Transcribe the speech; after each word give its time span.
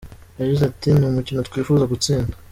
Yagize 0.39 0.63
ati 0.69 0.89
“Ni 0.93 1.05
umukino 1.09 1.41
twifuza 1.49 1.83
gutsinda. 1.91 2.33